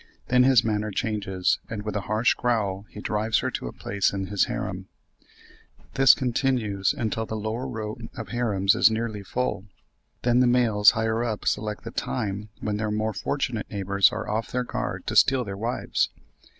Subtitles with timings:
[0.29, 4.11] Then his manner changes, and with a harsh growl he drives her to a place
[4.11, 4.87] in his harem.
[5.93, 9.65] This continues until the lower row of harems is nearly full.
[10.23, 14.51] Then the males higher up select the time when their more fortunate neighbours are off
[14.51, 16.09] their guard to steal their wives.